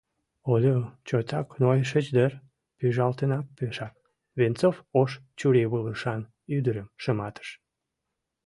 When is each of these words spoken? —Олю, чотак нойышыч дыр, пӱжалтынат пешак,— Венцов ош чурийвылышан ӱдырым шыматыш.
—Олю, 0.51 0.77
чотак 1.07 1.47
нойышыч 1.61 2.05
дыр, 2.15 2.33
пӱжалтынат 2.77 3.45
пешак,— 3.57 3.93
Венцов 4.37 4.75
ош 5.01 5.11
чурийвылышан 5.37 6.21
ӱдырым 6.55 6.87
шыматыш. 7.01 7.49